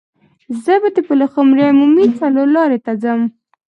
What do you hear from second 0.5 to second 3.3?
زه به د پلخمري عمومي څلور لارې ته ځم.